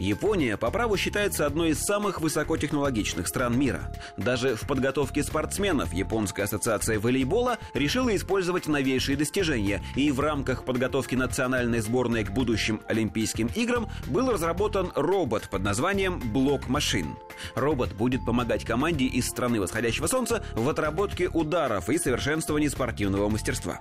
[0.00, 3.92] Япония по праву считается одной из самых высокотехнологичных стран мира.
[4.16, 11.14] Даже в подготовке спортсменов Японская ассоциация волейбола решила использовать новейшие достижения, и в рамках подготовки
[11.14, 17.16] национальной сборной к будущим Олимпийским играм был разработан робот под названием «Блок машин».
[17.54, 23.80] Робот будет помогать команде из страны восходящего солнца в отработке ударов и совершенствовании спортивного мастерства.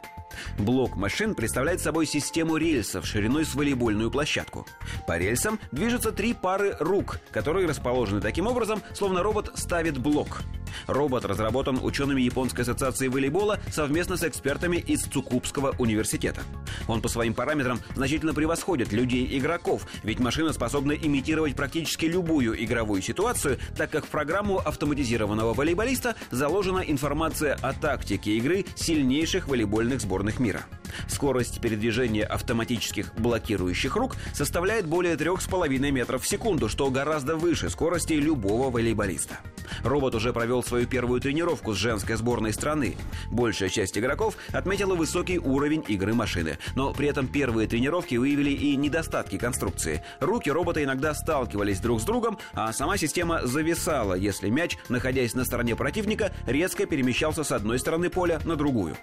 [0.58, 4.66] Блок машин представляет собой систему рельсов шириной с волейбольную площадку.
[5.08, 10.42] По рельсам движутся три пары рук, которые расположены таким образом, словно робот ставит блок.
[10.88, 16.42] Робот разработан учеными Японской ассоциации волейбола совместно с экспертами из Цукубского университета.
[16.88, 23.58] Он по своим параметрам значительно превосходит людей-игроков, ведь машина способна имитировать практически любую игровую ситуацию,
[23.76, 30.66] так как в программу автоматизированного волейболиста заложена информация о тактике игры сильнейших волейбольных сборных мира.
[31.08, 38.14] Скорость передвижения автоматических блокирующих рук составляет более 3,5 метров в секунду, что гораздо выше скорости
[38.14, 39.40] любого волейболиста.
[39.84, 42.96] Робот уже провел свою первую тренировку с женской сборной страны.
[43.32, 48.76] Большая часть игроков отметила высокий уровень игры машины, но при этом первые тренировки выявили и
[48.76, 50.04] недостатки конструкции.
[50.20, 55.46] Руки робота иногда сталкивались друг с другом, а сама система зависала, если мяч, находясь на
[55.46, 58.96] стороне противника, резко перемещался с одной стороны поля на другую.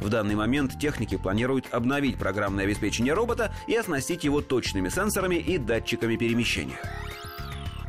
[0.00, 5.58] В данный момент техники планируют обновить программное обеспечение робота и оснастить его точными сенсорами и
[5.58, 6.78] датчиками перемещения.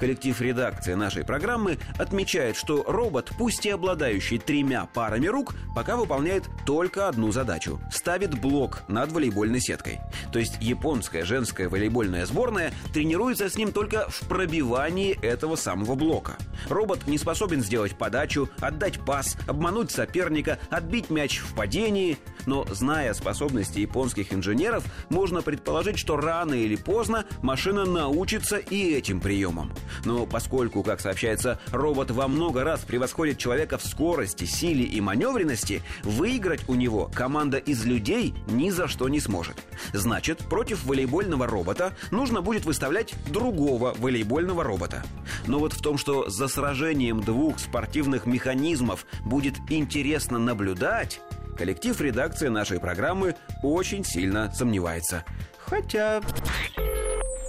[0.03, 6.43] Коллектив редакции нашей программы отмечает, что робот, пусть и обладающий тремя парами рук, пока выполняет
[6.65, 10.01] только одну задачу– ставит блок над волейбольной сеткой.
[10.33, 16.35] То есть японская женская волейбольная сборная тренируется с ним только в пробивании этого самого блока.
[16.67, 22.17] Робот не способен сделать подачу, отдать пас, обмануть соперника, отбить мяч в падении.
[22.45, 29.21] Но, зная способности японских инженеров, можно предположить, что рано или поздно машина научится и этим
[29.21, 29.71] приемам.
[30.05, 35.81] Но поскольку, как сообщается, робот во много раз превосходит человека в скорости, силе и маневренности,
[36.03, 39.55] выиграть у него команда из людей ни за что не сможет.
[39.93, 45.03] Значит, против волейбольного робота нужно будет выставлять другого волейбольного робота.
[45.47, 51.21] Но вот в том, что за сражением двух спортивных механизмов будет интересно наблюдать,
[51.57, 55.23] коллектив редакции нашей программы очень сильно сомневается.
[55.57, 56.21] Хотя...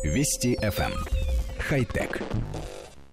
[0.04, 1.23] Вести FM.
[1.68, 2.20] Хай-тек.